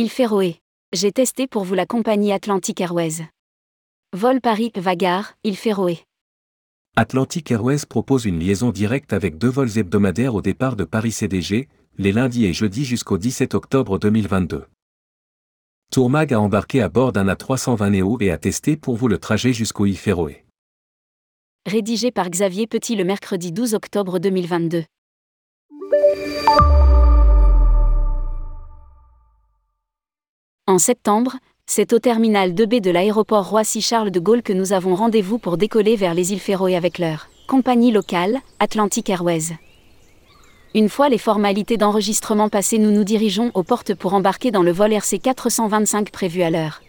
[0.00, 0.60] Il Féroé.
[0.92, 3.26] J'ai testé pour vous la compagnie Atlantic Airways.
[4.12, 6.04] Vol Paris-Vagar, Il Féroé.
[6.94, 11.68] Atlantic Airways propose une liaison directe avec deux vols hebdomadaires au départ de Paris CDG,
[11.96, 14.66] les lundis et jeudis jusqu'au 17 octobre 2022.
[15.90, 19.52] Tourmag a embarqué à bord d'un A320 Neo et a testé pour vous le trajet
[19.52, 20.44] jusqu'au île Féroé.
[21.66, 24.84] Rédigé par Xavier Petit le mercredi 12 octobre 2022.
[30.68, 35.38] En septembre, c'est au terminal 2B de l'aéroport Roissy-Charles de Gaulle que nous avons rendez-vous
[35.38, 39.56] pour décoller vers les îles Féroé avec leur compagnie locale, Atlantic Airways.
[40.74, 44.70] Une fois les formalités d'enregistrement passées, nous nous dirigeons aux portes pour embarquer dans le
[44.70, 46.82] vol RC 425 prévu à l'heure.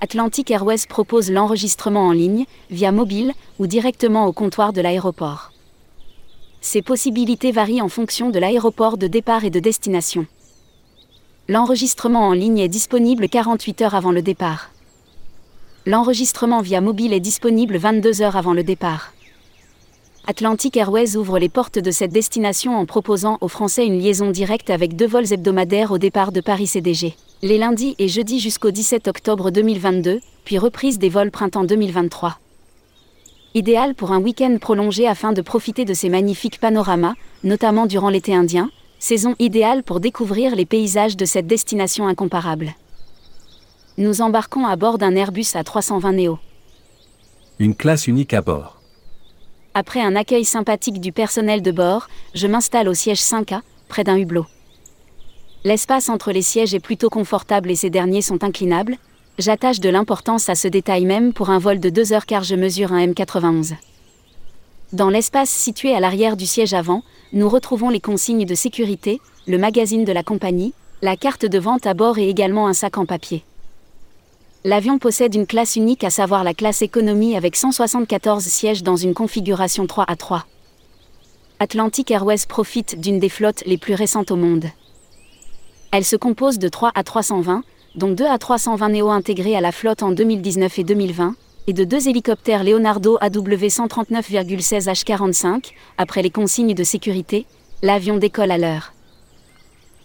[0.00, 5.52] Atlantic Airways propose l'enregistrement en ligne, via mobile ou directement au comptoir de l'aéroport.
[6.62, 10.26] Ces possibilités varient en fonction de l'aéroport de départ et de destination.
[11.48, 14.70] L'enregistrement en ligne est disponible 48 heures avant le départ.
[15.86, 19.12] L'enregistrement via mobile est disponible 22 heures avant le départ.
[20.28, 24.70] Atlantic Airways ouvre les portes de cette destination en proposant aux Français une liaison directe
[24.70, 29.08] avec deux vols hebdomadaires au départ de Paris CDG, les lundis et jeudis jusqu'au 17
[29.08, 32.38] octobre 2022, puis reprise des vols printemps 2023.
[33.54, 38.32] Idéal pour un week-end prolongé afin de profiter de ces magnifiques panoramas, notamment durant l'été
[38.32, 38.70] indien,
[39.02, 42.72] saison idéale pour découvrir les paysages de cette destination incomparable.
[43.98, 46.38] Nous embarquons à bord d'un Airbus A320 Neo.
[47.58, 48.80] Une classe unique à bord.
[49.74, 54.16] Après un accueil sympathique du personnel de bord, je m'installe au siège 5A, près d'un
[54.16, 54.46] hublot.
[55.64, 58.98] L'espace entre les sièges est plutôt confortable et ces derniers sont inclinables.
[59.36, 62.54] J'attache de l'importance à ce détail même pour un vol de 2 heures car je
[62.54, 63.74] mesure un M91.
[64.92, 69.56] Dans l'espace situé à l'arrière du siège avant, nous retrouvons les consignes de sécurité, le
[69.56, 73.06] magazine de la compagnie, la carte de vente à bord et également un sac en
[73.06, 73.42] papier.
[74.64, 79.14] L'avion possède une classe unique à savoir la classe économie avec 174 sièges dans une
[79.14, 80.44] configuration 3 à 3.
[81.58, 84.66] Atlantic Airways profite d'une des flottes les plus récentes au monde.
[85.90, 87.62] Elle se compose de 3 à 320,
[87.94, 91.34] dont 2 à 320 Neo intégrés à la flotte en 2019 et 2020,
[91.66, 97.46] et de deux hélicoptères Leonardo AW 139,16 H45, après les consignes de sécurité,
[97.82, 98.92] l'avion décolle à l'heure.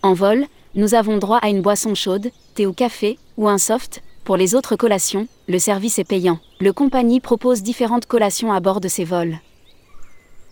[0.03, 0.45] En vol,
[0.75, 4.55] nous avons droit à une boisson chaude, thé ou café, ou un soft, pour les
[4.55, 6.39] autres collations, le service est payant.
[6.59, 9.39] Le compagnie propose différentes collations à bord de ses vols.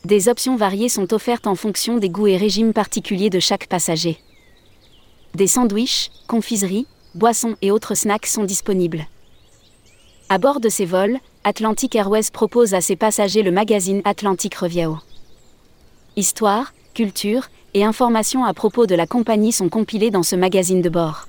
[0.05, 4.17] Des options variées sont offertes en fonction des goûts et régimes particuliers de chaque passager.
[5.33, 9.07] Des sandwichs, confiseries, boissons et autres snacks sont disponibles.
[10.27, 14.97] À bord de ces vols, Atlantic Airways propose à ses passagers le magazine Atlantic Review.
[16.15, 20.89] Histoire, culture et informations à propos de la compagnie sont compilées dans ce magazine de
[20.89, 21.27] bord.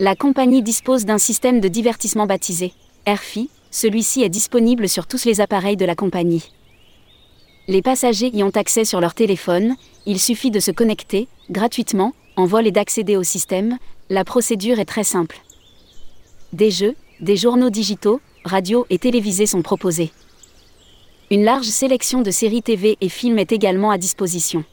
[0.00, 2.72] La compagnie dispose d'un système de divertissement baptisé
[3.06, 6.50] AirFi, celui-ci est disponible sur tous les appareils de la compagnie.
[7.68, 9.76] Les passagers y ont accès sur leur téléphone,
[10.06, 13.78] il suffit de se connecter, gratuitement, en vol et d'accéder au système,
[14.10, 15.38] la procédure est très simple.
[16.52, 20.12] Des jeux, des journaux digitaux, radio et télévisés sont proposés.
[21.30, 24.64] Une large sélection de séries TV et films est également à disposition.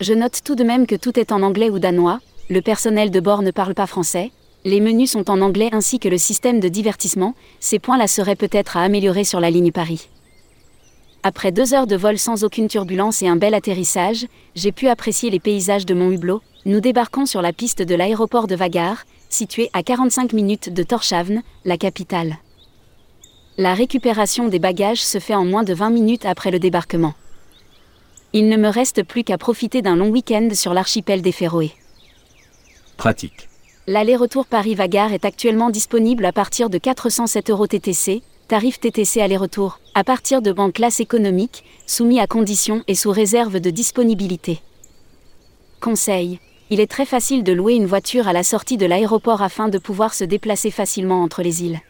[0.00, 3.20] Je note tout de même que tout est en anglais ou danois, le personnel de
[3.20, 4.32] bord ne parle pas français,
[4.64, 8.76] les menus sont en anglais ainsi que le système de divertissement, ces points-là seraient peut-être
[8.76, 10.08] à améliorer sur la ligne Paris.
[11.22, 15.30] Après deux heures de vol sans aucune turbulence et un bel atterrissage, j'ai pu apprécier
[15.30, 16.42] les paysages de Mont Hublot.
[16.66, 21.42] Nous débarquons sur la piste de l'aéroport de Vagar, situé à 45 minutes de Torshavn,
[21.64, 22.36] la capitale.
[23.56, 27.14] La récupération des bagages se fait en moins de 20 minutes après le débarquement.
[28.32, 31.72] Il ne me reste plus qu'à profiter d'un long week-end sur l'archipel des Féroé
[33.00, 33.48] pratique.
[33.86, 40.04] L'aller-retour Paris-Vagar est actuellement disponible à partir de 407 euros TTC, tarif TTC aller-retour, à
[40.04, 44.60] partir de banque classe économique, soumis à conditions et sous réserve de disponibilité.
[45.80, 46.40] Conseil.
[46.72, 49.78] Il est très facile de louer une voiture à la sortie de l'aéroport afin de
[49.78, 51.80] pouvoir se déplacer facilement entre les îles.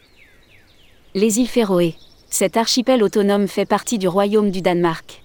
[1.13, 1.93] Les îles Féroé.
[2.31, 5.21] Cet archipel autonome fait partie du royaume du Danemark.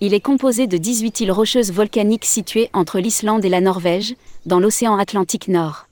[0.00, 4.14] Il est composé de 18 îles rocheuses volcaniques situées entre l'Islande et la Norvège,
[4.46, 5.86] dans l'océan Atlantique Nord.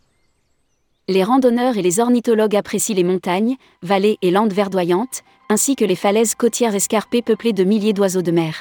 [1.09, 5.95] Les randonneurs et les ornithologues apprécient les montagnes, vallées et landes verdoyantes, ainsi que les
[5.95, 8.55] falaises côtières escarpées peuplées de milliers d'oiseaux de mer.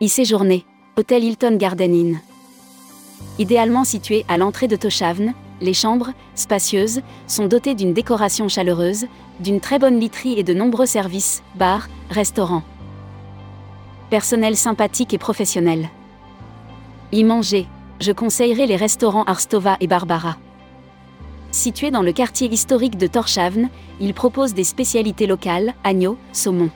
[0.00, 0.64] Y séjourner,
[0.96, 2.20] Hôtel Hilton Garden Inn.
[3.38, 9.06] Idéalement situées à l'entrée de Toshavn, les chambres, spacieuses, sont dotées d'une décoration chaleureuse,
[9.40, 12.64] d'une très bonne literie et de nombreux services, bars, restaurants.
[14.10, 15.88] Personnel sympathique et professionnel.
[17.12, 17.66] Y manger,
[18.00, 20.36] je conseillerais les restaurants Arstova et Barbara.
[21.52, 23.68] Situés dans le quartier historique de Torshavn,
[24.00, 26.70] ils proposent des spécialités locales, agneaux, saumon.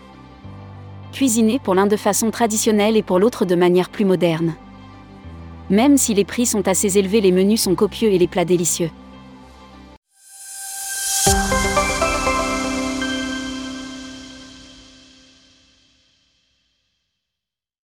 [1.13, 4.55] Cuisinés pour l'un de façon traditionnelle et pour l'autre de manière plus moderne.
[5.69, 8.91] Même si les prix sont assez élevés, les menus sont copieux et les plats délicieux.